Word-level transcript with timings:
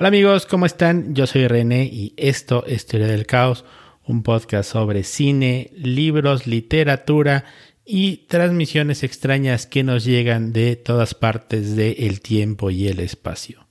Hola 0.00 0.08
amigos, 0.10 0.46
¿cómo 0.46 0.64
están? 0.64 1.12
Yo 1.12 1.26
soy 1.26 1.48
René 1.48 1.82
y 1.82 2.14
esto 2.16 2.64
es 2.68 2.86
Teoría 2.86 3.08
del 3.08 3.26
Caos, 3.26 3.64
un 4.04 4.22
podcast 4.22 4.70
sobre 4.70 5.02
cine, 5.02 5.72
libros, 5.74 6.46
literatura 6.46 7.44
y 7.84 8.18
transmisiones 8.28 9.02
extrañas 9.02 9.66
que 9.66 9.82
nos 9.82 10.04
llegan 10.04 10.52
de 10.52 10.76
todas 10.76 11.14
partes 11.14 11.74
del 11.74 12.20
tiempo 12.20 12.70
y 12.70 12.86
el 12.86 13.00
espacio. 13.00 13.66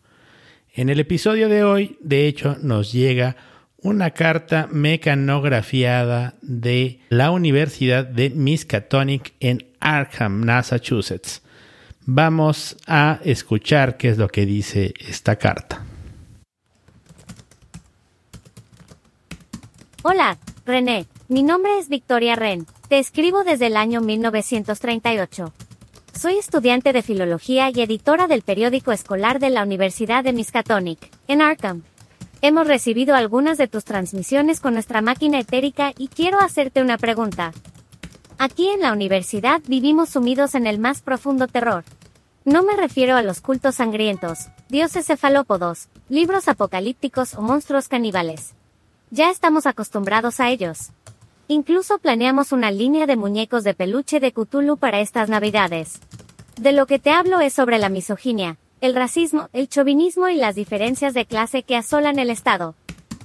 En 0.73 0.89
el 0.89 0.99
episodio 0.99 1.47
de 1.47 1.63
hoy, 1.63 1.97
de 2.01 2.27
hecho, 2.27 2.57
nos 2.61 2.91
llega 2.91 3.37
una 3.77 4.11
carta 4.11 4.67
mecanografiada 4.69 6.35
de 6.41 6.99
la 7.07 7.31
Universidad 7.31 8.05
de 8.05 8.31
Miskatonic 8.31 9.31
en 9.39 9.65
Arkham, 9.79 10.43
Massachusetts. 10.43 11.41
Vamos 12.01 12.75
a 12.85 13.21
escuchar 13.23 13.95
qué 13.95 14.09
es 14.09 14.17
lo 14.17 14.27
que 14.27 14.45
dice 14.45 14.93
esta 14.99 15.37
carta. 15.37 15.86
Hola, 20.09 20.37
René. 20.65 21.05
Mi 21.27 21.43
nombre 21.43 21.79
es 21.79 21.89
Victoria 21.89 22.37
Ren. 22.37 22.65
Te 22.87 22.97
escribo 22.97 23.43
desde 23.43 23.67
el 23.67 23.75
año 23.75 23.99
1938. 23.99 25.51
Soy 26.17 26.37
estudiante 26.37 26.93
de 26.93 27.01
filología 27.01 27.69
y 27.69 27.81
editora 27.81 28.27
del 28.27 28.41
periódico 28.41 28.93
escolar 28.93 29.39
de 29.39 29.49
la 29.49 29.63
Universidad 29.63 30.23
de 30.23 30.31
Miskatonic, 30.31 31.11
en 31.27 31.41
Arkham. 31.41 31.83
Hemos 32.41 32.67
recibido 32.67 33.15
algunas 33.15 33.57
de 33.57 33.67
tus 33.67 33.83
transmisiones 33.83 34.61
con 34.61 34.75
nuestra 34.75 35.01
máquina 35.01 35.41
etérica 35.41 35.91
y 35.97 36.07
quiero 36.07 36.39
hacerte 36.39 36.81
una 36.81 36.97
pregunta. 36.97 37.51
Aquí 38.37 38.69
en 38.69 38.79
la 38.79 38.93
universidad 38.93 39.61
vivimos 39.67 40.11
sumidos 40.11 40.55
en 40.55 40.67
el 40.67 40.79
más 40.79 41.01
profundo 41.01 41.47
terror. 41.47 41.83
No 42.45 42.63
me 42.63 42.77
refiero 42.77 43.17
a 43.17 43.23
los 43.23 43.41
cultos 43.41 43.75
sangrientos, 43.75 44.47
dioses 44.69 45.05
cefalópodos, 45.05 45.89
libros 46.07 46.47
apocalípticos 46.47 47.33
o 47.33 47.41
monstruos 47.41 47.89
caníbales. 47.89 48.53
Ya 49.09 49.29
estamos 49.29 49.65
acostumbrados 49.65 50.41
a 50.41 50.49
ellos. 50.49 50.89
Incluso 51.47 51.97
planeamos 51.97 52.51
una 52.51 52.71
línea 52.71 53.05
de 53.05 53.15
muñecos 53.15 53.63
de 53.63 53.73
peluche 53.73 54.19
de 54.19 54.33
Cthulhu 54.33 54.75
para 54.75 54.99
estas 54.99 55.29
navidades. 55.29 56.01
De 56.59 56.73
lo 56.73 56.87
que 56.87 56.99
te 56.99 57.11
hablo 57.11 57.39
es 57.39 57.53
sobre 57.53 57.79
la 57.79 57.87
misoginia, 57.87 58.57
el 58.81 58.93
racismo, 58.95 59.47
el 59.53 59.69
chauvinismo 59.69 60.27
y 60.27 60.35
las 60.35 60.55
diferencias 60.55 61.13
de 61.13 61.25
clase 61.25 61.63
que 61.63 61.77
asolan 61.77 62.19
el 62.19 62.29
Estado. 62.29 62.75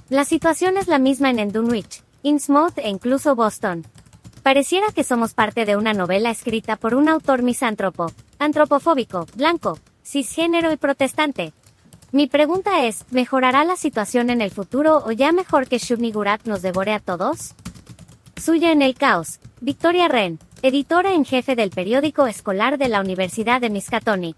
La 0.07 0.23
situación 0.23 0.77
es 0.77 0.87
la 0.87 0.99
misma 0.99 1.31
en 1.31 1.51
Dunwich, 1.51 2.01
Innsmouth 2.21 2.77
e 2.77 2.87
incluso 2.87 3.35
Boston. 3.35 3.85
Pareciera 4.41 4.87
que 4.95 5.03
somos 5.03 5.33
parte 5.33 5.65
de 5.65 5.75
una 5.75 5.91
novela 5.91 6.29
escrita 6.29 6.77
por 6.77 6.95
un 6.95 7.09
autor 7.09 7.41
misántropo, 7.41 8.09
antropofóbico, 8.39 9.27
blanco, 9.35 9.77
cisgénero 10.01 10.71
y 10.71 10.77
protestante, 10.77 11.51
mi 12.13 12.27
pregunta 12.27 12.85
es, 12.85 13.05
¿mejorará 13.09 13.65
la 13.65 13.75
situación 13.75 14.29
en 14.29 14.39
el 14.41 14.51
futuro 14.51 15.03
o 15.03 15.11
ya 15.11 15.31
mejor 15.31 15.67
que 15.67 15.79
Shubni 15.79 16.11
Gurat 16.11 16.45
nos 16.45 16.61
devore 16.61 16.93
a 16.93 16.99
todos? 16.99 17.55
Suya 18.39 18.71
en 18.71 18.83
el 18.83 18.93
caos, 18.93 19.39
Victoria 19.61 20.07
Ren, 20.07 20.37
editora 20.61 21.15
en 21.15 21.25
jefe 21.25 21.55
del 21.55 21.71
periódico 21.71 22.27
escolar 22.27 22.77
de 22.77 22.87
la 22.87 23.01
Universidad 23.01 23.61
de 23.61 23.71
Miskatonic. 23.71 24.37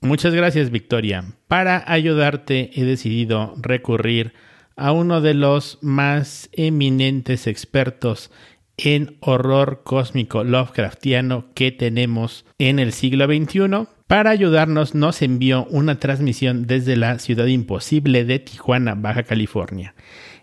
Muchas 0.00 0.32
gracias, 0.32 0.70
Victoria. 0.70 1.22
Para 1.48 1.84
ayudarte 1.86 2.70
he 2.74 2.84
decidido 2.84 3.52
recurrir 3.58 4.32
a 4.74 4.92
uno 4.92 5.20
de 5.20 5.34
los 5.34 5.78
más 5.82 6.48
eminentes 6.52 7.46
expertos 7.46 8.30
en 8.78 9.18
horror 9.20 9.82
cósmico 9.84 10.44
Lovecraftiano 10.44 11.52
que 11.52 11.72
tenemos 11.72 12.46
en 12.58 12.78
el 12.78 12.94
siglo 12.94 13.26
XXI 13.26 13.97
para 14.08 14.30
ayudarnos 14.30 14.94
nos 14.94 15.20
envió 15.20 15.66
una 15.66 16.00
transmisión 16.00 16.66
desde 16.66 16.96
la 16.96 17.18
ciudad 17.18 17.46
imposible 17.46 18.24
de 18.24 18.38
Tijuana, 18.38 18.94
Baja 18.94 19.22
California. 19.22 19.94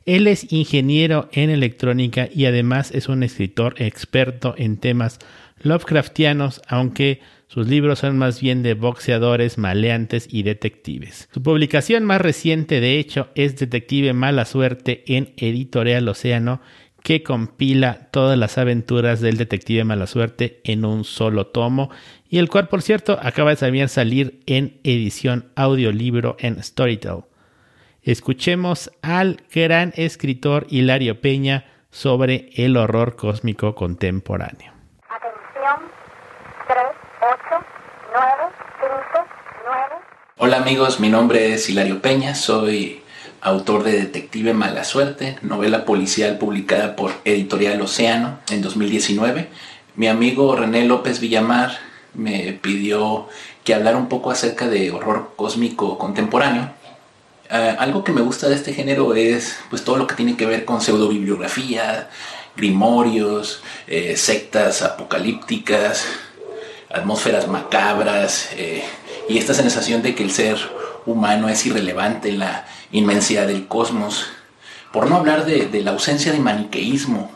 Él 0.05 0.27
es 0.27 0.53
ingeniero 0.53 1.29
en 1.31 1.49
electrónica 1.49 2.29
y 2.31 2.45
además 2.45 2.91
es 2.91 3.09
un 3.09 3.23
escritor 3.23 3.73
experto 3.79 4.53
en 4.55 4.77
temas 4.77 5.17
Lovecraftianos, 5.61 6.61
aunque 6.67 7.21
sus 7.47 7.67
libros 7.67 7.99
son 7.99 8.19
más 8.19 8.39
bien 8.39 8.61
de 8.61 8.75
boxeadores, 8.75 9.57
maleantes 9.57 10.27
y 10.29 10.43
detectives. 10.43 11.27
Su 11.33 11.41
publicación 11.41 12.05
más 12.05 12.21
reciente, 12.21 12.79
de 12.81 12.99
hecho, 12.99 13.29
es 13.33 13.55
Detective 13.55 14.13
Mala 14.13 14.45
Suerte 14.45 15.03
en 15.07 15.33
Editorial 15.37 16.07
Océano 16.07 16.61
que 17.05 17.21
compila 17.21 18.07
todas 18.09 18.35
las 18.35 18.57
aventuras 18.57 19.21
del 19.21 19.37
detective 19.37 19.83
mala 19.83 20.07
suerte 20.07 20.59
en 20.63 20.85
un 20.85 21.03
solo 21.03 21.45
tomo 21.45 21.91
y 22.27 22.39
el 22.39 22.49
cual 22.49 22.67
por 22.67 22.81
cierto 22.81 23.19
acaba 23.21 23.51
de 23.51 23.57
también 23.57 23.89
salir 23.89 24.41
en 24.47 24.79
edición 24.83 25.51
audiolibro 25.55 26.35
en 26.39 26.63
Storytel. 26.63 27.25
Escuchemos 28.01 28.89
al 29.03 29.43
gran 29.53 29.93
escritor 29.95 30.65
Hilario 30.67 31.21
Peña 31.21 31.65
sobre 31.91 32.49
el 32.55 32.75
horror 32.75 33.15
cósmico 33.15 33.75
contemporáneo. 33.75 34.73
Atención, 35.07 35.87
3, 36.67 36.77
8, 37.21 37.65
9, 38.13 38.33
5, 39.13 39.27
9. 39.63 39.95
Hola 40.37 40.57
amigos, 40.57 40.99
mi 40.99 41.09
nombre 41.09 41.53
es 41.53 41.69
Hilario 41.69 42.01
Peña, 42.01 42.33
soy 42.33 43.04
autor 43.45 43.83
de 43.83 43.91
Detective 43.91 44.55
Mala 44.55 44.83
Suerte, 44.83 45.37
novela 45.43 45.85
policial 45.85 46.39
publicada 46.39 46.95
por 46.95 47.11
Editorial 47.25 47.79
Océano 47.79 48.39
en 48.49 48.63
2019. 48.63 49.49
Mi 49.95 50.07
amigo 50.07 50.55
René 50.55 50.83
López 50.85 51.19
Villamar 51.19 51.77
me 52.15 52.57
pidió 52.59 53.27
que 53.63 53.75
hablara 53.75 53.97
un 53.97 54.09
poco 54.09 54.31
acerca 54.31 54.67
de 54.67 54.89
horror 54.89 55.33
cósmico 55.35 55.99
contemporáneo. 55.99 56.71
Eh, 57.51 57.75
algo 57.77 58.03
que 58.03 58.11
me 58.11 58.21
gusta 58.21 58.49
de 58.49 58.55
este 58.55 58.73
género 58.73 59.13
es 59.13 59.59
pues 59.69 59.83
todo 59.83 59.97
lo 59.97 60.07
que 60.07 60.15
tiene 60.15 60.35
que 60.35 60.47
ver 60.47 60.65
con 60.65 60.81
pseudobibliografía, 60.81 62.09
grimorios, 62.57 63.61
eh, 63.85 64.17
sectas 64.17 64.81
apocalípticas, 64.81 66.03
atmósferas 66.91 67.47
macabras 67.47 68.49
eh, 68.55 68.83
y 69.29 69.37
esta 69.37 69.53
sensación 69.53 70.01
de 70.01 70.15
que 70.15 70.23
el 70.23 70.31
ser 70.31 70.57
humano 71.05 71.49
es 71.49 71.65
irrelevante 71.65 72.29
en 72.29 72.39
la 72.39 72.65
inmensidad 72.91 73.47
del 73.47 73.67
cosmos, 73.67 74.27
por 74.91 75.09
no 75.09 75.17
hablar 75.17 75.45
de, 75.45 75.69
la 75.81 75.91
ausencia 75.91 76.31
de 76.31 76.39
maniqueísmo, 76.39 77.31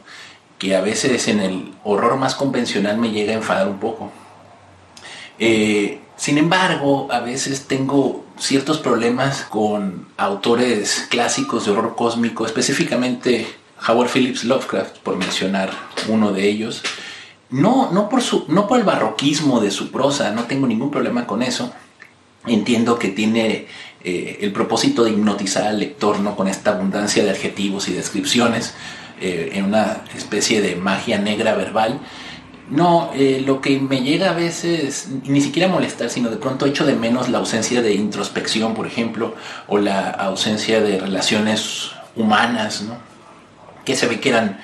que 0.58 0.76
a 0.76 0.82
veces 0.82 1.28
en 1.28 1.40
el 1.40 1.74
horror 1.84 2.18
más 2.18 2.36
convencional 2.36 2.98
me 2.98 3.12
llega 3.12 3.34
a 3.34 3.38
enfadar 3.38 3.68
un 3.68 3.80
poco. 3.80 4.12
Eh, 5.40 6.00
sin 6.16 6.38
embargo, 6.38 7.08
a 7.12 7.22
veces 7.22 7.68
tengo 7.68 8.26
ciertos 8.38 8.80
problemas 8.80 9.44
con 9.44 10.08
autores 10.18 11.08
clásicos 11.10 11.66
de 11.66 11.72
horror 11.72 11.96
cósmico, 11.96 12.46
específicamente 12.46 13.48
Howard 13.88 14.10
Phillips 14.10 14.44
Lovecraft, 14.44 14.98
por 15.00 15.18
mencionar 15.18 15.72
uno 16.08 16.32
de 16.32 16.50
ellos. 16.50 16.84
No, 17.50 17.92
no, 17.92 18.10
por 18.10 18.22
su, 18.22 18.46
no 18.48 18.68
por 18.68 18.80
el 18.80 18.86
barroquismo 18.86 19.60
de 19.60 19.72
su 19.72 19.92
prosa, 19.92 20.32
no 20.32 20.44
tengo 20.44 20.68
ningún 20.68 20.92
problema 20.92 21.26
con 21.26 21.42
eso. 21.42 21.72
Entiendo 22.46 22.98
que 22.98 23.10
tiene 23.10 23.68
eh, 24.04 24.38
el 24.42 24.54
propósito 24.54 25.04
de 25.04 25.12
hipnotizar 25.12 25.68
al 25.68 25.80
lector 25.80 26.20
¿no? 26.20 26.36
con 26.36 26.48
esta 26.48 26.72
abundancia 26.72 27.24
de 27.24 27.32
adjetivos 27.32 27.90
y 27.90 27.94
descripciones 27.94 28.74
eh, 29.20 29.52
en 29.54 29.66
una 29.66 30.04
especie 30.16 30.62
de 30.62 30.76
magia 30.78 31.18
negra 31.18 31.56
verbal. 31.56 32.00
No, 32.70 33.12
eh, 33.16 33.44
lo 33.46 33.62
que 33.62 33.80
me 33.80 34.02
llega 34.02 34.30
a 34.30 34.34
veces, 34.34 35.10
ni 35.26 35.42
siquiera 35.42 35.68
molestar, 35.68 36.10
sino 36.10 36.30
de 36.30 36.38
pronto 36.38 36.66
echo 36.66 36.86
de 36.86 36.96
menos 36.96 37.28
la 37.28 37.40
ausencia 37.40 37.82
de 37.82 37.94
introspección, 37.96 38.76
por 38.76 38.88
ejemplo, 38.88 39.36
o 39.68 39.80
la 39.80 40.12
ausencia 40.12 40.80
de 40.80 41.00
relaciones 41.00 41.90
humanas, 42.16 42.84
¿no? 42.84 42.98
que 43.84 43.96
se 43.96 44.08
ve 44.08 44.20
que 44.20 44.30
eran 44.30 44.60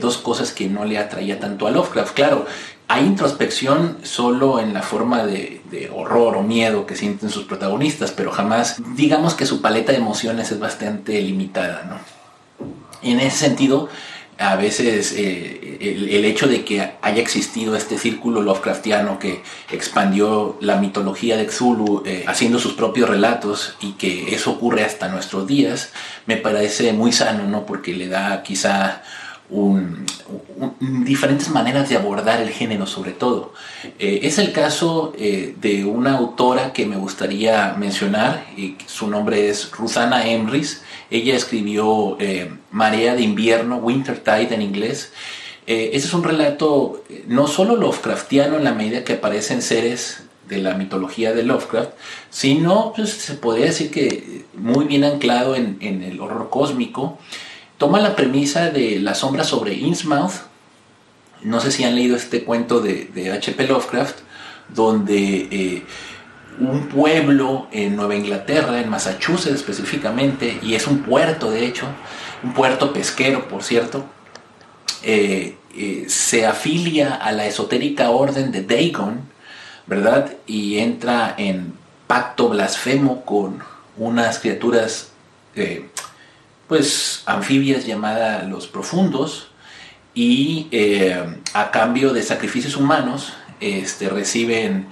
dos 0.00 0.18
cosas 0.18 0.52
que 0.52 0.66
no 0.68 0.84
le 0.84 0.98
atraía 0.98 1.40
tanto 1.40 1.66
a 1.66 1.70
Lovecraft. 1.70 2.14
Claro, 2.14 2.46
hay 2.86 3.04
introspección 3.04 3.98
solo 4.02 4.60
en 4.60 4.74
la 4.74 4.82
forma 4.82 5.24
de, 5.26 5.62
horror 5.92 6.36
o 6.36 6.42
miedo 6.42 6.86
que 6.86 6.94
sienten 6.94 7.30
sus 7.30 7.44
protagonistas, 7.44 8.12
pero 8.12 8.30
jamás 8.30 8.76
digamos 8.94 9.34
que 9.34 9.46
su 9.46 9.60
paleta 9.60 9.92
de 9.92 9.98
emociones 9.98 10.52
es 10.52 10.60
bastante 10.60 11.20
limitada, 11.20 11.84
¿no? 11.88 12.14
en 13.04 13.20
ese 13.20 13.38
sentido, 13.38 13.88
a 14.38 14.56
veces 14.56 15.12
eh, 15.16 15.78
el, 15.80 16.24
hecho 16.24 16.48
de 16.48 16.64
que 16.64 16.92
haya 17.00 17.22
existido 17.22 17.76
este 17.76 17.98
círculo 17.98 18.42
Lovecraftiano 18.42 19.18
que 19.18 19.42
expandió 19.70 20.56
la 20.60 20.76
mitología 20.76 21.36
de 21.36 21.46
Cthulhu 21.46 22.02
eh, 22.04 22.24
haciendo 22.26 22.58
sus 22.58 22.72
propios 22.72 23.08
relatos 23.08 23.76
y 23.80 23.92
que 23.92 24.34
eso 24.34 24.52
ocurre 24.52 24.84
hasta 24.84 25.08
nuestros 25.08 25.46
días, 25.46 25.92
me 26.26 26.36
parece 26.36 26.92
muy 26.92 27.12
sano, 27.12 27.46
¿no? 27.46 27.64
Porque 27.64 27.92
le 27.94 28.08
da 28.08 28.42
quizá 28.42 29.02
diferentes 30.80 31.50
maneras 31.50 31.88
de 31.88 31.96
abordar 31.96 32.40
el 32.40 32.50
género 32.50 32.86
sobre 32.86 33.12
todo. 33.12 33.52
Eh, 33.98 34.20
es 34.22 34.38
el 34.38 34.52
caso 34.52 35.12
eh, 35.18 35.54
de 35.60 35.84
una 35.84 36.16
autora 36.16 36.72
que 36.72 36.86
me 36.86 36.96
gustaría 36.96 37.74
mencionar, 37.78 38.46
y 38.56 38.76
su 38.86 39.08
nombre 39.08 39.48
es 39.48 39.70
Ruzana 39.72 40.26
Emrys. 40.26 40.82
Ella 41.10 41.36
escribió 41.36 42.16
eh, 42.20 42.50
Marea 42.70 43.14
de 43.14 43.22
invierno, 43.22 43.76
Winter 43.76 44.18
Tide 44.18 44.54
en 44.54 44.62
inglés. 44.62 45.12
ese 45.66 46.06
es 46.06 46.14
un 46.14 46.24
relato 46.24 47.02
no 47.26 47.46
solo 47.46 47.76
Lovecraftiano 47.76 48.56
en 48.56 48.64
la 48.64 48.72
medida 48.72 49.04
que 49.04 49.14
aparecen 49.14 49.62
seres 49.62 50.24
de 50.48 50.58
la 50.58 50.74
mitología 50.74 51.32
de 51.32 51.42
Lovecraft, 51.42 51.90
sino 52.30 52.92
pues, 52.94 53.10
se 53.10 53.34
podría 53.34 53.66
decir 53.66 53.90
que 53.90 54.44
muy 54.54 54.84
bien 54.84 55.04
anclado 55.04 55.54
en, 55.56 55.78
el 55.80 56.20
horror 56.20 56.50
cósmico. 56.50 57.18
Toma 57.84 58.00
la 58.00 58.16
premisa 58.16 58.70
de 58.70 58.98
la 58.98 59.14
sombra 59.14 59.44
sobre 59.44 59.74
Innsmouth. 59.74 60.32
No 61.42 61.60
sé 61.60 61.70
si 61.70 61.84
han 61.84 61.94
leído 61.94 62.16
este 62.16 62.42
cuento 62.42 62.80
de 62.80 63.30
H.P. 63.30 63.68
Lovecraft, 63.68 64.20
donde 64.70 65.48
eh, 65.50 65.82
un 66.60 66.88
pueblo 66.88 67.68
en 67.72 67.94
Nueva 67.94 68.14
Inglaterra, 68.14 68.80
en 68.80 68.88
Massachusetts 68.88 69.54
específicamente, 69.54 70.58
y 70.62 70.76
es 70.76 70.86
un 70.86 71.02
puerto 71.02 71.50
de 71.50 71.66
hecho, 71.66 71.84
un 72.42 72.54
puerto 72.54 72.90
pesquero 72.94 73.48
por 73.48 73.62
cierto, 73.62 74.06
eh, 75.02 75.58
eh, 75.76 76.06
se 76.08 76.46
afilia 76.46 77.14
a 77.14 77.32
la 77.32 77.44
esotérica 77.44 78.08
orden 78.08 78.50
de 78.50 78.62
Dagon, 78.62 79.20
¿verdad? 79.86 80.32
Y 80.46 80.78
entra 80.78 81.34
en 81.36 81.74
pacto 82.06 82.48
blasfemo 82.48 83.26
con 83.26 83.62
unas 83.98 84.38
criaturas, 84.38 85.10
pues, 86.74 87.22
anfibias 87.26 87.86
llamadas 87.86 88.48
los 88.48 88.66
profundos, 88.66 89.46
y 90.12 90.66
a 91.52 91.70
cambio 91.70 92.12
de 92.12 92.20
sacrificios 92.20 92.76
humanos, 92.76 93.32
este, 93.60 94.08
reciben 94.08 94.88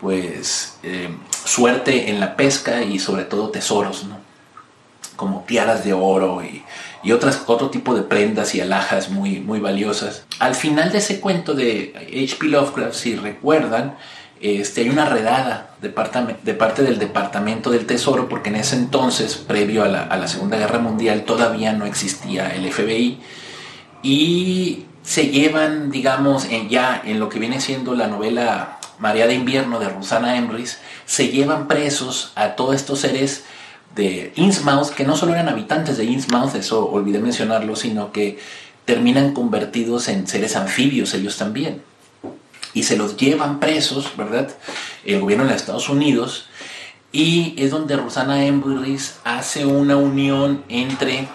pues 0.00 0.78
eh, 0.82 1.08
suerte 1.44 2.10
en 2.10 2.18
la 2.18 2.34
pesca 2.34 2.82
y 2.82 2.98
sobre 2.98 3.22
todo 3.22 3.50
tesoros, 3.50 4.06
como 5.14 5.44
tiaras 5.46 5.84
de 5.84 5.92
oro 5.92 6.42
y, 6.42 7.12
otras, 7.12 7.44
otro 7.46 7.70
tipo 7.70 7.94
de 7.94 8.02
prendas 8.02 8.56
y 8.56 8.60
alhajas 8.60 9.08
muy, 9.08 9.38
muy 9.38 9.60
valiosas. 9.60 10.24
Al 10.40 10.56
final 10.56 10.90
de 10.90 10.98
ese 10.98 11.20
cuento 11.20 11.54
de 11.54 11.92
H.P. 11.94 12.46
Lovecraft, 12.46 12.94
si 12.94 13.14
recuerdan, 13.14 13.96
este, 14.40 14.80
hay 14.82 14.88
una 14.88 15.04
redada 15.04 15.74
de, 15.82 15.90
parte 15.90 16.82
del 16.82 16.98
Departamento 16.98 17.70
del 17.70 17.86
Tesoro, 17.86 18.28
porque 18.28 18.48
en 18.48 18.56
ese 18.56 18.76
entonces, 18.76 19.34
previo 19.36 19.84
a 19.84 19.88
la, 19.88 20.28
Segunda 20.28 20.56
Guerra 20.56 20.78
Mundial, 20.78 21.24
todavía 21.24 21.72
no 21.72 21.84
existía 21.84 22.54
el 22.54 22.70
FBI. 22.72 23.20
Y 24.02 24.84
se 25.02 25.28
llevan, 25.28 25.90
digamos, 25.90 26.46
ya 26.68 27.02
en 27.04 27.20
lo 27.20 27.28
que 27.28 27.38
viene 27.38 27.60
siendo 27.60 27.94
la 27.94 28.06
novela 28.06 28.78
María 28.98 29.26
de 29.26 29.34
Invierno 29.34 29.78
de 29.78 29.88
Rosana 29.88 30.36
Emrys, 30.36 30.78
se 31.04 31.28
llevan 31.28 31.68
presos 31.68 32.32
a 32.34 32.56
todos 32.56 32.76
estos 32.76 33.00
seres 33.00 33.44
de 33.94 34.32
Innsmouth, 34.36 34.90
que 34.90 35.04
no 35.04 35.16
solo 35.16 35.32
eran 35.32 35.48
habitantes 35.48 35.96
de 35.96 36.04
Innsmouth, 36.04 36.54
eso 36.54 36.88
olvidé 36.88 37.18
mencionarlo, 37.18 37.76
sino 37.76 38.12
que 38.12 38.38
terminan 38.84 39.34
convertidos 39.34 40.08
en 40.08 40.26
seres 40.26 40.56
anfibios 40.56 41.12
ellos 41.14 41.36
también. 41.36 41.82
Y 42.74 42.84
se 42.84 42.96
los 42.96 43.16
llevan 43.16 43.60
presos, 43.60 44.16
¿verdad? 44.16 44.48
El 45.04 45.20
gobierno 45.20 45.44
de 45.44 45.50
los 45.50 45.60
Estados 45.60 45.88
Unidos. 45.88 46.46
Y 47.12 47.54
es 47.58 47.70
donde 47.70 47.96
Rosana 47.96 48.44
Emrys 48.44 49.16
hace 49.24 49.66
una 49.66 49.96
unión 49.96 50.64
entre 50.68 51.28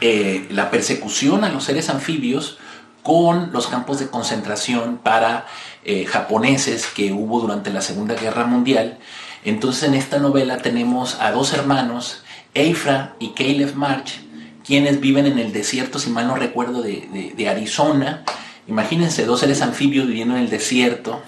eh, 0.00 0.46
la 0.50 0.70
persecución 0.70 1.44
a 1.44 1.48
los 1.48 1.64
seres 1.64 1.88
anfibios 1.88 2.58
con 3.02 3.52
los 3.52 3.66
campos 3.66 3.98
de 3.98 4.08
concentración 4.08 4.98
para 4.98 5.46
eh, 5.84 6.04
japoneses 6.04 6.86
que 6.86 7.12
hubo 7.12 7.40
durante 7.40 7.72
la 7.72 7.80
Segunda 7.82 8.14
Guerra 8.14 8.44
Mundial. 8.44 8.98
Entonces 9.44 9.84
en 9.84 9.94
esta 9.94 10.18
novela 10.18 10.58
tenemos 10.58 11.16
a 11.20 11.32
dos 11.32 11.52
hermanos, 11.52 12.22
Eifra 12.54 13.16
y 13.18 13.30
Caleb 13.30 13.74
March, 13.74 14.20
quienes 14.64 15.00
viven 15.00 15.26
en 15.26 15.38
el 15.38 15.52
desierto, 15.52 15.98
si 15.98 16.10
mal 16.10 16.28
no 16.28 16.36
recuerdo, 16.36 16.82
de, 16.82 17.48
Arizona. 17.48 18.24
Imagínense 18.66 19.24
dos 19.24 19.40
seres 19.40 19.62
anfibios 19.62 20.06
viviendo 20.06 20.36
en 20.36 20.42
el 20.42 20.50
desierto, 20.50 21.20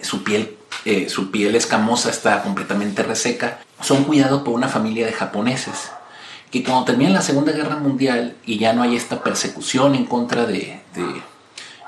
su 0.00 0.24
piel, 0.24 0.56
eh, 0.84 1.08
su 1.08 1.30
piel 1.30 1.54
escamosa 1.54 2.10
está 2.10 2.42
completamente 2.42 3.02
reseca. 3.02 3.60
Son 3.80 4.04
cuidados 4.04 4.42
por 4.42 4.54
una 4.54 4.68
familia 4.68 5.06
de 5.06 5.12
japoneses 5.12 5.92
que 6.52 6.62
cuando 6.62 6.84
termina 6.84 7.10
la 7.10 7.22
Segunda 7.22 7.52
Guerra 7.52 7.76
Mundial 7.76 8.36
y 8.44 8.58
ya 8.58 8.74
no 8.74 8.82
hay 8.82 8.94
esta 8.94 9.24
persecución 9.24 9.94
en 9.94 10.04
contra 10.04 10.44
de, 10.44 10.82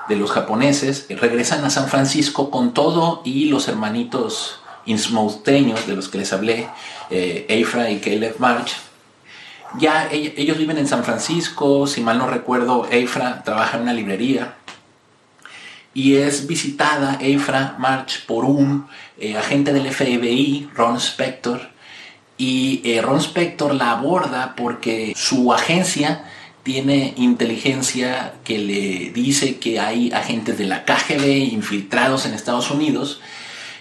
los 0.09 0.31
japoneses, 0.31 1.05
regresan 1.07 1.63
a 1.63 1.69
San 1.69 1.87
Francisco 1.87 2.49
con 2.49 2.73
todo 2.73 3.21
y 3.23 3.45
los 3.45 3.67
hermanitos 3.67 4.59
insmouteños 4.87 5.85
de 5.85 5.95
los 5.95 6.09
que 6.09 6.17
les 6.17 6.33
hablé, 6.33 6.67
eh, 7.11 7.45
Eifra 7.47 7.91
y 7.91 7.99
Caleb 7.99 8.37
March. 8.39 8.75
Ya 9.79 10.09
ellos 10.11 10.57
viven 10.57 10.77
en 10.77 10.87
San 10.87 11.03
Francisco, 11.03 11.87
si 11.87 12.01
mal 12.01 12.17
no 12.17 12.27
recuerdo, 12.27 12.87
Eifra 12.89 13.43
trabaja 13.43 13.77
en 13.77 13.83
una 13.83 13.93
librería. 13.93 14.55
Y 15.93 16.15
es 16.15 16.47
visitada 16.47 17.17
Eifra 17.21 17.75
March 17.77 18.25
por 18.25 18.45
un 18.45 18.87
eh, 19.17 19.37
agente 19.37 19.73
del 19.73 19.91
FBI, 19.91 20.69
Ron 20.73 20.97
Spector, 20.97 21.69
y 22.37 22.81
eh, 22.83 23.01
Ron 23.01 23.19
Spector 23.19 23.73
la 23.73 23.91
aborda 23.91 24.55
porque 24.57 25.13
su 25.15 25.53
agencia 25.53 26.25
tiene 26.63 27.13
inteligencia 27.15 28.33
que 28.43 28.57
le 28.57 29.11
dice 29.11 29.57
que 29.57 29.79
hay 29.79 30.11
agentes 30.11 30.57
de 30.57 30.65
la 30.65 30.83
KGB 30.83 31.53
infiltrados 31.53 32.25
en 32.25 32.33
Estados 32.33 32.71
Unidos 32.71 33.21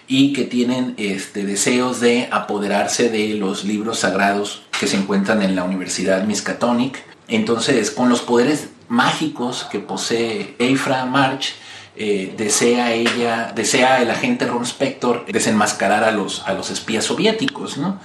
y 0.07 0.33
que 0.33 0.45
tienen 0.45 0.95
este, 0.97 1.45
deseos 1.45 2.01
de 2.01 2.29
apoderarse 2.31 3.09
de 3.09 3.35
los 3.35 3.65
libros 3.65 4.01
sagrados 4.01 4.63
que 4.79 4.87
se 4.87 4.97
encuentran 4.97 5.43
en 5.43 5.57
la 5.57 5.65
Universidad 5.65 6.25
Miskatonic. 6.25 7.03
Entonces, 7.29 7.91
con 7.91 8.09
los 8.09 8.21
poderes 8.21 8.69
mágicos 8.89 9.67
que 9.71 9.79
posee 9.79 10.55
Eifra 10.59 11.07
March, 11.07 11.55
eh, 11.97 12.35
desea 12.37 12.93
ella, 12.93 13.53
desea 13.55 14.03
el 14.03 14.11
agente 14.11 14.47
Ron 14.47 14.65
Spector 14.65 15.25
desenmascarar 15.27 16.03
a 16.03 16.11
los, 16.11 16.43
a 16.47 16.53
los 16.53 16.71
espías 16.71 17.05
soviéticos, 17.05 17.79
¿no? 17.79 18.01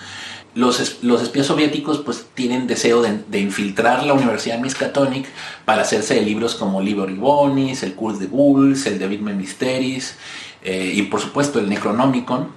Los, 0.55 0.79
espías 0.79 1.45
soviéticos 1.45 1.99
pues 1.99 2.25
tienen 2.33 2.67
deseo 2.67 3.01
de, 3.01 3.39
infiltrar 3.39 4.03
la 4.03 4.13
Universidad 4.13 4.59
Miskatonic 4.59 5.27
para 5.65 5.83
hacerse 5.83 6.15
de 6.15 6.21
libros 6.21 6.55
como 6.55 6.81
Libor 6.81 7.13
Bonis, 7.13 7.83
el 7.83 7.93
Kurs 7.93 8.19
de 8.19 8.27
Bulls, 8.27 8.85
el 8.85 8.99
David 8.99 9.21
Mysteries 9.21 10.15
eh, 10.63 10.91
y 10.95 11.03
por 11.03 11.21
supuesto 11.21 11.59
el 11.59 11.69
Necronomicon 11.69 12.49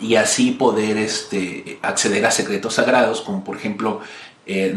y 0.00 0.16
así 0.16 0.52
poder 0.52 0.96
este, 0.96 1.78
acceder 1.82 2.26
a 2.26 2.30
secretos 2.30 2.74
sagrados 2.74 3.20
como 3.20 3.44
por 3.44 3.56
ejemplo 3.56 4.00
eh, 4.46 4.76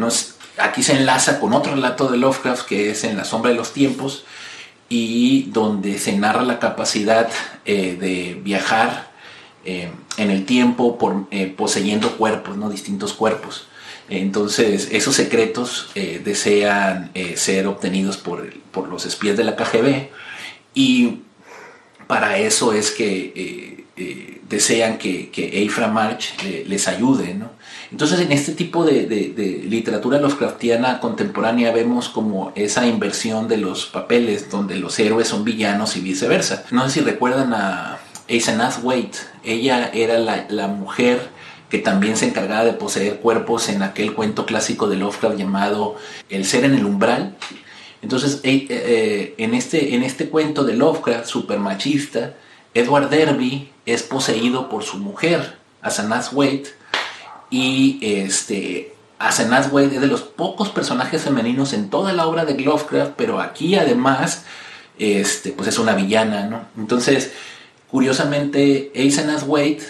aquí 0.58 0.84
se 0.84 0.94
enlaza 0.94 1.40
con 1.40 1.54
otro 1.54 1.74
relato 1.74 2.08
de 2.08 2.18
Lovecraft 2.18 2.68
que 2.68 2.92
es 2.92 3.04
en 3.04 3.18
La 3.18 3.26
sombra 3.26 3.52
de 3.52 3.58
los 3.58 3.74
tiempos 3.74 4.26
y 4.90 5.44
donde 5.52 5.98
se 5.98 6.14
narra 6.18 6.44
la 6.44 6.60
capacidad 6.60 7.30
eh, 7.66 7.98
de 8.00 8.40
viajar 8.44 9.11
eh, 9.64 9.92
en 10.18 10.32
el 10.32 10.46
tiempo 10.46 11.28
eh, 11.30 11.54
poseyendo 11.56 12.18
cuerpos, 12.18 12.58
¿no? 12.58 12.70
distintos 12.70 13.14
cuerpos. 13.14 13.68
Entonces, 14.10 14.90
esos 14.92 15.16
secretos 15.16 15.90
eh, 15.96 16.22
desean 16.24 17.12
ser 17.36 17.68
obtenidos 17.68 18.18
por, 18.18 18.54
por, 18.72 18.90
los 18.90 19.06
espías 19.06 19.38
de 19.38 19.46
la 19.46 19.56
KGB 19.56 20.10
y 20.74 21.20
para 22.08 22.38
eso 22.38 22.74
es 22.74 22.92
que 22.92 23.86
desean 24.50 24.98
que, 24.98 25.30
que 25.30 25.60
Eifra 25.60 25.88
March 25.88 26.34
les 26.68 26.90
ayude. 26.90 27.36
¿no? 27.36 27.52
Entonces, 27.90 28.20
en 28.20 28.34
este 28.34 28.52
tipo 28.54 28.84
de, 28.84 29.06
de, 29.06 29.30
de, 29.30 29.64
literatura 29.70 30.20
Lovecraftiana 30.20 31.00
contemporánea 31.00 31.72
vemos 31.72 32.10
como 32.10 32.52
esa 32.56 32.86
inversión 32.86 33.48
de 33.48 33.58
los 33.58 33.86
papeles 33.86 34.50
donde 34.50 34.76
los 34.76 35.00
héroes 35.00 35.30
son 35.30 35.46
villanos 35.46 35.96
y 35.96 36.02
viceversa. 36.02 36.66
No 36.72 36.84
sé 36.90 37.00
si 37.00 37.02
recuerdan 37.02 37.54
a 37.54 38.00
Asenath 38.30 38.84
Waite, 38.84 39.18
ella 39.44 39.90
era 39.94 40.18
la, 40.18 40.68
mujer 40.68 41.30
que 41.70 41.78
también 41.78 42.18
se 42.18 42.28
encargaba 42.28 42.66
de 42.66 42.74
poseer 42.74 43.18
cuerpos 43.20 43.70
en 43.70 43.82
aquel 43.82 44.14
cuento 44.14 44.46
clásico 44.46 44.88
de 44.88 44.98
Lovecraft 44.98 45.38
llamado 45.38 45.96
El 46.30 46.46
ser 46.46 46.66
en 46.66 46.74
el 46.74 46.86
umbral. 46.86 47.36
Entonces, 48.02 48.42
eh, 48.44 48.68
eh, 48.70 49.36
en, 49.38 49.54
este, 49.54 49.96
en 49.96 50.04
este 50.04 50.30
cuento 50.30 50.64
de 50.64 50.74
Lovecraft, 50.74 51.28
super 51.28 51.60
machista, 51.60 52.34
Edward 52.74 53.10
Derby 53.10 53.72
es 53.86 54.04
poseído 54.04 54.70
por 54.70 54.84
su 54.84 54.98
mujer, 54.98 55.58
Asenath 55.82 56.34
Waite, 56.34 56.72
y 57.50 58.00
este, 58.02 58.94
Asenath 59.20 59.72
Waite 59.72 59.96
es 59.96 60.02
de 60.02 60.08
los 60.08 60.22
pocos 60.22 60.70
personajes 60.70 61.22
femeninos 61.22 61.74
en 61.74 61.90
toda 61.90 62.12
la 62.14 62.28
obra 62.28 62.46
de 62.46 62.60
Lovecraft, 62.60 63.14
pero 63.16 63.40
aquí 63.40 63.76
además 63.76 64.46
este, 65.02 65.52
pues 65.52 65.68
es 65.68 65.80
una 65.80 65.96
villana, 65.96 66.48
¿no? 66.48 66.66
Entonces, 66.78 67.32
Curiosamente, 67.92 68.90
Eisenas 68.96 69.44
Wade 69.46 69.82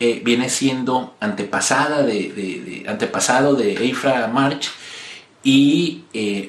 eh, 0.00 0.22
viene 0.24 0.48
siendo 0.48 1.14
antepasada 1.20 2.02
de, 2.02 2.84
antepasado 2.88 3.54
de 3.54 3.74
Eifra 3.76 4.26
March 4.26 4.70
y 5.44 6.04
eh, 6.14 6.48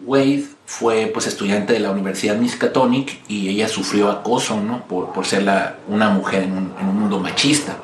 Wade 0.00 0.44
fue 0.64 1.10
pues 1.12 1.26
estudiante 1.26 1.74
de 1.74 1.80
la 1.80 1.90
Universidad 1.90 2.36
Miskatonic 2.36 3.20
y 3.28 3.50
ella 3.50 3.68
sufrió 3.68 4.10
acoso 4.10 4.60
¿no? 4.60 4.86
por, 4.86 5.12
por 5.12 5.26
ser 5.26 5.46
una 5.86 6.10
mujer 6.10 6.44
en 6.44 6.52
un, 6.52 6.74
en 6.80 6.88
un, 6.88 6.98
mundo 6.98 7.20
machista. 7.20 7.76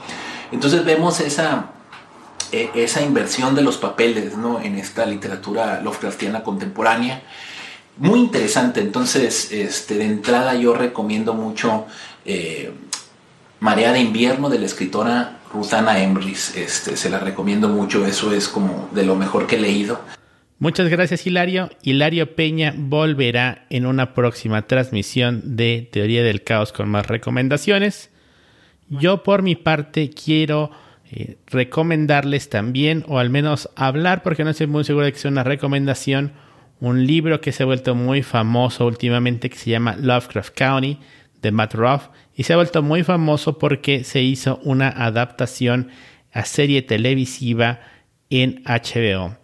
Entonces 0.50 0.84
vemos 0.84 1.20
esa, 1.20 1.66
e, 2.50 2.70
esa 2.74 3.02
inversión 3.02 3.54
de 3.54 3.62
los 3.62 3.76
papeles 3.76 4.36
¿no? 4.36 4.58
en 4.60 4.76
esta 4.78 5.06
literatura 5.06 5.80
Lovecraftiana 5.82 6.42
contemporánea. 6.42 7.22
Muy 7.98 8.20
interesante, 8.20 8.80
entonces 8.80 9.52
este, 9.52 9.96
de 9.96 10.04
entrada 10.06 10.54
yo 10.54 10.74
recomiendo 10.74 11.34
mucho 11.34 11.86
eh, 12.24 12.72
Marea 13.60 13.92
de 13.92 14.00
invierno 14.00 14.48
de 14.48 14.58
la 14.58 14.66
escritora 14.66 15.38
Ruthana 15.52 16.02
Embris. 16.02 16.56
Este, 16.56 16.96
se 16.96 17.10
la 17.10 17.20
recomiendo 17.20 17.68
mucho, 17.68 18.04
eso 18.04 18.32
es 18.32 18.48
como 18.48 18.88
de 18.92 19.04
lo 19.04 19.14
mejor 19.14 19.46
que 19.46 19.56
he 19.56 19.60
leído. 19.60 20.00
Muchas 20.58 20.88
gracias 20.88 21.26
Hilario. 21.26 21.70
Hilario 21.82 22.34
Peña 22.34 22.74
volverá 22.76 23.66
en 23.70 23.86
una 23.86 24.14
próxima 24.14 24.62
transmisión 24.62 25.56
de 25.56 25.88
Teoría 25.92 26.22
del 26.22 26.42
Caos 26.42 26.72
con 26.72 26.88
más 26.88 27.06
recomendaciones. 27.06 28.10
Yo 28.88 29.22
por 29.22 29.42
mi 29.42 29.54
parte 29.56 30.10
quiero 30.10 30.70
eh, 31.10 31.36
recomendarles 31.46 32.48
también, 32.48 33.04
o 33.06 33.18
al 33.18 33.30
menos 33.30 33.68
hablar, 33.76 34.22
porque 34.22 34.44
no 34.44 34.50
estoy 34.50 34.66
muy 34.66 34.84
seguro 34.84 35.04
de 35.04 35.12
que 35.12 35.18
sea 35.18 35.30
una 35.30 35.44
recomendación, 35.44 36.32
un 36.82 37.06
libro 37.06 37.40
que 37.40 37.52
se 37.52 37.62
ha 37.62 37.66
vuelto 37.66 37.94
muy 37.94 38.24
famoso 38.24 38.86
últimamente 38.86 39.48
que 39.48 39.56
se 39.56 39.70
llama 39.70 39.96
Lovecraft 39.96 40.52
County 40.58 40.98
de 41.40 41.52
Matt 41.52 41.74
Ruff 41.74 42.08
y 42.34 42.42
se 42.42 42.52
ha 42.52 42.56
vuelto 42.56 42.82
muy 42.82 43.04
famoso 43.04 43.56
porque 43.56 44.02
se 44.02 44.20
hizo 44.20 44.58
una 44.64 44.88
adaptación 44.88 45.90
a 46.32 46.44
serie 46.44 46.82
televisiva 46.82 47.78
en 48.30 48.64
HBO. 48.64 49.36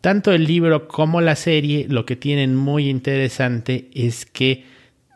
Tanto 0.00 0.30
el 0.30 0.44
libro 0.44 0.86
como 0.86 1.20
la 1.20 1.34
serie 1.34 1.86
lo 1.88 2.06
que 2.06 2.14
tienen 2.14 2.54
muy 2.54 2.88
interesante 2.88 3.90
es 3.92 4.24
que 4.24 4.64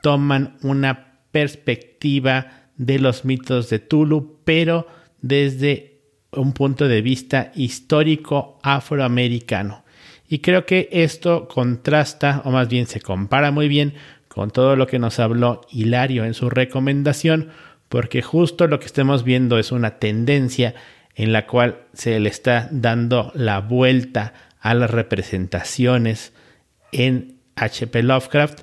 toman 0.02 0.56
una 0.62 1.20
perspectiva 1.30 2.64
de 2.76 2.98
los 2.98 3.24
mitos 3.24 3.70
de 3.70 3.78
Tulu, 3.78 4.40
pero 4.44 4.88
desde 5.22 6.00
un 6.32 6.52
punto 6.52 6.88
de 6.88 7.00
vista 7.00 7.52
histórico 7.54 8.58
afroamericano. 8.64 9.83
Y 10.28 10.38
creo 10.38 10.66
que 10.66 10.88
esto 10.90 11.48
contrasta, 11.48 12.42
o 12.44 12.50
más 12.50 12.68
bien 12.68 12.86
se 12.86 13.00
compara 13.00 13.50
muy 13.50 13.68
bien 13.68 13.94
con 14.28 14.50
todo 14.50 14.74
lo 14.74 14.86
que 14.86 14.98
nos 14.98 15.20
habló 15.20 15.60
Hilario 15.70 16.24
en 16.24 16.34
su 16.34 16.50
recomendación, 16.50 17.50
porque 17.88 18.22
justo 18.22 18.66
lo 18.66 18.80
que 18.80 18.86
estamos 18.86 19.22
viendo 19.22 19.58
es 19.58 19.70
una 19.70 19.98
tendencia 19.98 20.74
en 21.14 21.32
la 21.32 21.46
cual 21.46 21.82
se 21.92 22.18
le 22.18 22.28
está 22.28 22.68
dando 22.72 23.30
la 23.34 23.60
vuelta 23.60 24.32
a 24.60 24.74
las 24.74 24.90
representaciones 24.90 26.32
en 26.90 27.36
HP 27.56 28.02
Lovecraft 28.02 28.62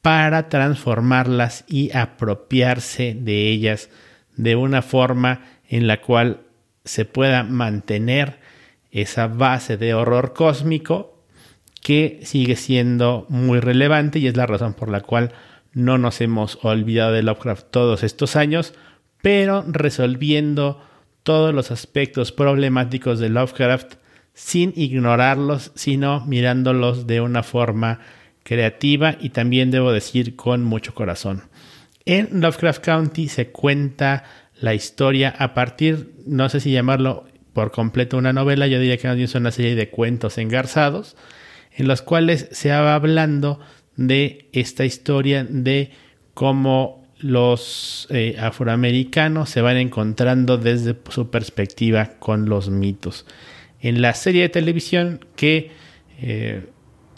para 0.00 0.48
transformarlas 0.48 1.64
y 1.68 1.94
apropiarse 1.96 3.14
de 3.18 3.48
ellas 3.48 3.90
de 4.36 4.56
una 4.56 4.82
forma 4.82 5.42
en 5.68 5.86
la 5.86 6.00
cual 6.00 6.40
se 6.84 7.04
pueda 7.04 7.44
mantener 7.44 8.38
esa 8.92 9.26
base 9.26 9.76
de 9.76 9.94
horror 9.94 10.34
cósmico 10.34 11.24
que 11.82 12.20
sigue 12.22 12.54
siendo 12.54 13.26
muy 13.28 13.58
relevante 13.58 14.20
y 14.20 14.28
es 14.28 14.36
la 14.36 14.46
razón 14.46 14.74
por 14.74 14.88
la 14.88 15.00
cual 15.00 15.32
no 15.72 15.98
nos 15.98 16.20
hemos 16.20 16.58
olvidado 16.62 17.12
de 17.12 17.22
Lovecraft 17.22 17.66
todos 17.70 18.04
estos 18.04 18.36
años, 18.36 18.74
pero 19.22 19.64
resolviendo 19.66 20.80
todos 21.22 21.54
los 21.54 21.70
aspectos 21.70 22.30
problemáticos 22.30 23.18
de 23.18 23.30
Lovecraft 23.30 23.94
sin 24.34 24.72
ignorarlos, 24.76 25.72
sino 25.74 26.24
mirándolos 26.26 27.06
de 27.06 27.20
una 27.20 27.42
forma 27.42 28.00
creativa 28.42 29.16
y 29.20 29.30
también 29.30 29.70
debo 29.70 29.92
decir 29.92 30.36
con 30.36 30.62
mucho 30.64 30.94
corazón. 30.94 31.44
En 32.04 32.40
Lovecraft 32.40 32.84
County 32.84 33.28
se 33.28 33.50
cuenta 33.50 34.24
la 34.60 34.74
historia 34.74 35.34
a 35.38 35.54
partir, 35.54 36.14
no 36.26 36.48
sé 36.48 36.60
si 36.60 36.72
llamarlo 36.72 37.24
por 37.52 37.70
completo 37.70 38.16
una 38.16 38.32
novela, 38.32 38.66
yo 38.66 38.80
diría 38.80 38.96
que 38.96 39.22
es 39.22 39.34
una 39.34 39.50
serie 39.50 39.74
de 39.74 39.90
cuentos 39.90 40.38
engarzados, 40.38 41.16
en 41.76 41.88
los 41.88 42.02
cuales 42.02 42.48
se 42.52 42.70
va 42.70 42.94
hablando 42.94 43.60
de 43.96 44.48
esta 44.52 44.84
historia 44.84 45.44
de 45.44 45.90
cómo 46.34 47.02
los 47.18 48.08
eh, 48.10 48.36
afroamericanos 48.40 49.48
se 49.48 49.60
van 49.60 49.76
encontrando 49.76 50.58
desde 50.58 50.96
su 51.08 51.30
perspectiva 51.30 52.14
con 52.18 52.48
los 52.48 52.68
mitos. 52.68 53.26
En 53.80 54.02
la 54.02 54.14
serie 54.14 54.42
de 54.42 54.48
televisión 54.48 55.24
que 55.36 55.70
eh, 56.20 56.66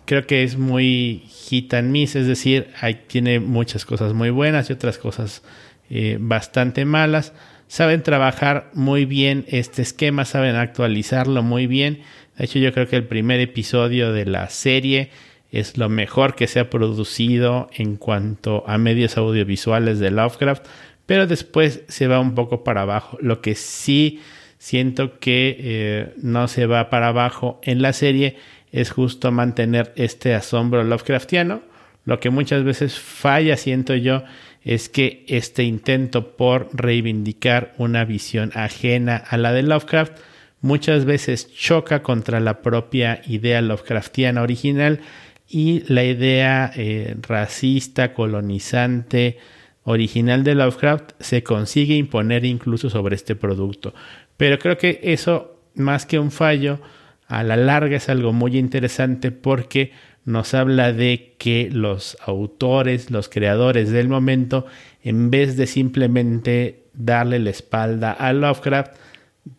creo 0.04 0.26
que 0.26 0.42
es 0.42 0.58
muy 0.58 1.22
hit 1.26 1.72
and 1.74 1.90
miss, 1.90 2.16
es 2.16 2.26
decir, 2.26 2.68
tiene 3.06 3.40
muchas 3.40 3.84
cosas 3.84 4.12
muy 4.12 4.30
buenas 4.30 4.68
y 4.68 4.72
otras 4.72 4.98
cosas 4.98 5.42
eh, 5.90 6.18
bastante 6.20 6.84
malas. 6.84 7.32
Saben 7.66 8.02
trabajar 8.02 8.70
muy 8.74 9.04
bien 9.04 9.44
este 9.48 9.82
esquema, 9.82 10.24
saben 10.24 10.56
actualizarlo 10.56 11.42
muy 11.42 11.66
bien 11.66 12.02
de 12.36 12.44
hecho, 12.44 12.58
yo 12.58 12.72
creo 12.72 12.88
que 12.88 12.96
el 12.96 13.04
primer 13.04 13.40
episodio 13.40 14.12
de 14.12 14.26
la 14.26 14.48
serie 14.48 15.10
es 15.52 15.78
lo 15.78 15.88
mejor 15.88 16.34
que 16.34 16.48
se 16.48 16.58
ha 16.58 16.68
producido 16.68 17.68
en 17.72 17.96
cuanto 17.96 18.64
a 18.66 18.76
medios 18.76 19.16
audiovisuales 19.16 20.00
de 20.00 20.10
Lovecraft, 20.10 20.66
pero 21.06 21.28
después 21.28 21.82
se 21.86 22.08
va 22.08 22.18
un 22.18 22.34
poco 22.34 22.64
para 22.64 22.82
abajo. 22.82 23.18
Lo 23.20 23.40
que 23.40 23.54
sí 23.54 24.20
siento 24.58 25.20
que 25.20 25.56
eh, 25.60 26.14
no 26.16 26.48
se 26.48 26.66
va 26.66 26.90
para 26.90 27.08
abajo 27.08 27.60
en 27.62 27.82
la 27.82 27.92
serie 27.92 28.36
es 28.72 28.90
justo 28.90 29.30
mantener 29.30 29.92
este 29.94 30.34
asombro 30.34 30.82
Lovecraftiano. 30.82 31.62
Lo 32.04 32.18
que 32.18 32.30
muchas 32.30 32.64
veces 32.64 32.98
falla, 32.98 33.56
siento 33.56 33.94
yo, 33.94 34.24
es 34.64 34.88
que 34.88 35.24
este 35.28 35.62
intento 35.62 36.36
por 36.36 36.68
reivindicar 36.72 37.74
una 37.78 38.04
visión 38.04 38.50
ajena 38.54 39.16
a 39.16 39.36
la 39.36 39.52
de 39.52 39.62
Lovecraft 39.62 40.18
muchas 40.62 41.04
veces 41.04 41.52
choca 41.54 42.02
contra 42.02 42.40
la 42.40 42.62
propia 42.62 43.20
idea 43.26 43.60
Lovecraftiana 43.60 44.40
original 44.40 45.00
y 45.46 45.84
la 45.92 46.04
idea 46.04 46.72
eh, 46.74 47.14
racista, 47.20 48.14
colonizante, 48.14 49.38
original 49.84 50.42
de 50.42 50.54
Lovecraft 50.54 51.12
se 51.20 51.42
consigue 51.42 51.94
imponer 51.94 52.46
incluso 52.46 52.88
sobre 52.88 53.14
este 53.14 53.36
producto. 53.36 53.94
Pero 54.38 54.58
creo 54.58 54.78
que 54.78 55.00
eso, 55.02 55.60
más 55.74 56.06
que 56.06 56.18
un 56.18 56.30
fallo, 56.30 56.80
a 57.26 57.42
la 57.42 57.56
larga 57.56 57.96
es 57.96 58.08
algo 58.08 58.32
muy 58.32 58.56
interesante 58.56 59.30
porque 59.30 59.92
nos 60.24 60.54
habla 60.54 60.92
de 60.92 61.34
que 61.38 61.68
los 61.70 62.16
autores, 62.24 63.10
los 63.10 63.28
creadores 63.28 63.90
del 63.90 64.08
momento, 64.08 64.66
en 65.02 65.30
vez 65.30 65.56
de 65.56 65.66
simplemente 65.66 66.84
darle 66.94 67.38
la 67.38 67.50
espalda 67.50 68.12
a 68.12 68.32
Lovecraft, 68.32 68.94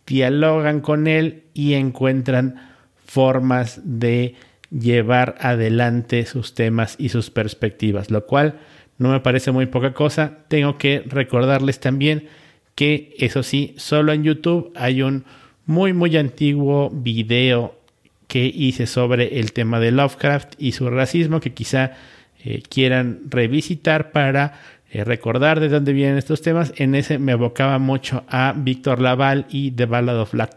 dialogan 0.08 0.82
con 0.82 1.08
él 1.08 1.44
y 1.54 1.74
encuentran 1.74 2.72
formas 3.06 3.82
de 3.84 4.36
llevar 4.72 5.36
adelante 5.40 6.26
sus 6.26 6.56
temas 6.56 6.96
y 6.98 7.10
sus 7.10 7.30
perspectivas, 7.30 8.10
lo 8.10 8.26
cual 8.26 8.60
no 8.98 9.12
me 9.12 9.20
parece 9.20 9.52
muy 9.52 9.68
poca 9.68 9.94
cosa. 9.94 10.40
Tengo 10.48 10.78
que 10.78 11.04
recordarles 11.06 11.80
también 11.80 12.28
que, 12.74 13.14
eso 13.20 13.44
sí, 13.44 13.76
solo 13.78 14.14
en 14.14 14.24
YouTube 14.24 14.72
hay 14.76 15.02
un 15.02 15.26
muy, 15.66 15.94
muy 15.94 16.16
antiguo 16.18 16.90
video 16.90 17.76
que 18.28 18.46
hice 18.46 18.88
sobre 18.88 19.40
el 19.40 19.54
tema 19.54 19.80
de 19.80 19.92
Lovecraft 19.92 20.54
y 20.58 20.72
su 20.72 20.90
racismo 20.90 21.40
que 21.40 21.54
quizá 21.54 21.94
eh, 22.44 22.62
quieran 22.68 23.22
revisitar 23.30 24.12
para 24.12 24.60
eh, 24.92 25.04
recordar 25.04 25.60
de 25.60 25.70
dónde 25.70 25.94
vienen 25.94 26.18
estos 26.18 26.42
temas. 26.42 26.74
En 26.78 26.96
ese 26.96 27.20
me 27.20 27.34
abocaba 27.34 27.80
mucho 27.80 28.24
a 28.30 28.54
Víctor 28.56 29.02
Laval 29.02 29.46
y 29.50 29.72
The 29.72 29.86
Ballad 29.86 30.20
of 30.20 30.32
Black. 30.32 30.56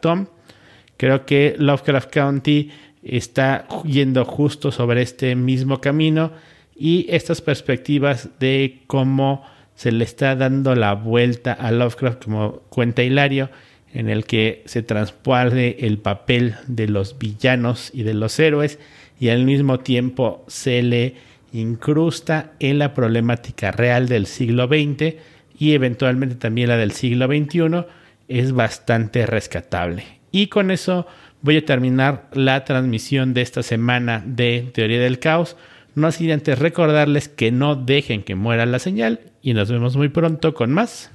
Creo 0.97 1.27
que 1.27 1.55
Lovecraft 1.59 2.11
County 2.13 2.71
está 3.03 3.67
yendo 3.85 4.25
justo 4.25 4.73
sobre 4.73 5.03
este 5.03 5.35
mismo 5.37 5.81
camino 5.81 6.33
y 6.77 7.07
estas 7.09 7.41
perspectivas 7.41 8.29
de 8.39 8.83
cómo 8.87 9.45
se 9.75 9.93
le 9.93 10.05
está 10.05 10.35
dando 10.35 10.75
la 10.75 10.95
vuelta 10.95 11.53
a 11.53 11.71
Lovecraft 11.71 12.25
como 12.25 12.61
cuenta 12.69 13.03
Hilario 13.03 13.51
en 13.99 14.09
el 14.09 14.27
que 14.27 14.63
se 14.65 14.85
transpone 14.85 15.75
el 15.81 15.99
papel 15.99 16.55
de 16.69 16.87
los 16.87 17.19
villanos 17.19 17.91
y 17.93 18.05
de 18.05 18.15
los 18.15 18.39
héroes 18.39 18.79
y 19.19 19.31
al 19.31 19.45
mismo 19.45 19.81
tiempo 19.81 20.45
se 20.47 20.85
le 20.85 21.17
incrusta 21.53 22.53
en 22.61 22.79
la 22.79 22.95
problemática 22.95 23.73
real 23.73 24.07
del 24.07 24.27
siglo 24.27 24.69
XX 24.69 25.17
y 25.59 25.73
eventualmente 25.73 26.37
también 26.37 26.69
la 26.69 26.77
del 26.77 26.93
siglo 26.93 27.27
XXI, 27.27 27.87
es 28.29 28.53
bastante 28.53 29.27
rescatable. 29.27 30.05
Y 30.31 30.47
con 30.47 30.71
eso 30.71 31.09
voy 31.43 31.57
a 31.57 31.65
terminar 31.65 32.29
la 32.33 32.65
transmisión 32.65 33.35
de 33.35 33.43
esta 33.43 33.65
semana 33.65 34.23
de 34.25 34.71
Teoría 34.75 35.01
del 35.01 35.19
Caos. 35.19 35.57
No 35.97 36.13
sin 36.13 36.31
antes 36.31 36.61
recordarles 36.61 37.29
que 37.29 37.51
no 37.51 37.75
dejen 37.75 38.23
que 38.23 38.37
muera 38.37 38.65
la 38.65 38.79
señal 38.79 39.33
y 39.43 39.55
nos 39.55 39.73
vemos 39.73 39.97
muy 39.97 40.09
pronto 40.09 40.55
con 40.55 40.73
más 40.73 41.11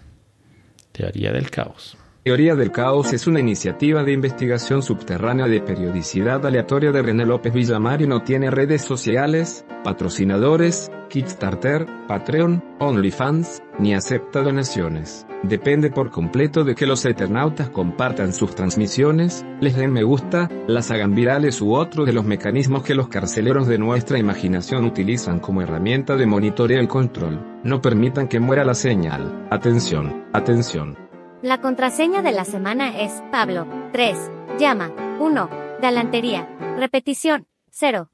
Teoría 0.92 1.32
del 1.32 1.50
Caos. 1.50 1.98
Teoría 2.24 2.56
del 2.56 2.72
Caos 2.72 3.12
es 3.12 3.28
una 3.28 3.42
iniciativa 3.42 4.02
de 4.06 4.14
investigación 4.14 4.82
subterránea 4.82 5.46
de 5.48 5.60
periodicidad 5.60 6.46
aleatoria 6.46 6.94
de 6.94 7.02
René 7.02 7.26
López 7.26 7.54
Villamar 7.54 8.02
y 8.02 8.08
no 8.08 8.24
tiene 8.24 8.50
redes 8.50 8.82
sociales, 8.82 9.66
patrocinadores, 9.84 10.90
Kickstarter, 11.10 11.86
Patreon, 12.08 12.64
OnlyFans, 12.80 13.62
ni 13.78 13.94
acepta 13.94 14.42
donaciones. 14.42 15.28
Depende 15.44 15.92
por 15.92 16.12
completo 16.12 16.64
de 16.64 16.76
que 16.76 16.86
los 16.86 17.04
eternautas 17.04 17.70
compartan 17.70 18.32
sus 18.32 18.56
transmisiones, 18.56 19.46
les 19.60 19.76
den 19.76 19.92
me 19.92 20.04
gusta, 20.04 20.50
las 20.66 20.92
hagan 20.92 21.16
virales 21.16 21.60
u 21.62 21.74
otro 21.74 22.06
de 22.06 22.14
los 22.14 22.24
mecanismos 22.24 22.84
que 22.84 22.96
los 22.96 23.10
carceleros 23.10 23.68
de 23.68 23.80
nuestra 23.80 24.18
imaginación 24.18 24.86
utilizan 24.86 25.42
como 25.42 25.62
herramienta 25.62 26.16
de 26.16 26.26
monitoreo 26.26 26.82
y 26.82 26.88
control. 26.88 27.60
No 27.66 27.82
permitan 27.82 28.30
que 28.30 28.40
muera 28.40 28.64
la 28.64 28.76
señal. 28.76 29.46
Atención, 29.52 30.24
atención. 30.32 31.04
La 31.44 31.60
contraseña 31.60 32.22
de 32.22 32.32
la 32.32 32.46
semana 32.46 33.02
es 33.02 33.22
Pablo 33.30 33.68
3. 33.92 34.18
Llama 34.58 34.94
1. 35.20 35.50
Galantería. 35.82 36.48
Repetición 36.78 37.50
0. 37.70 38.13